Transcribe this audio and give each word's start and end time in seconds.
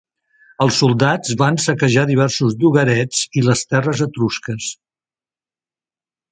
Els 0.63 0.77
soldats 0.83 1.35
van 1.41 1.59
saquejar 1.65 2.07
diversos 2.13 2.57
llogarets 2.65 3.21
i 3.43 3.45
les 3.51 3.63
terres 3.75 4.05
etrusques. 4.09 4.73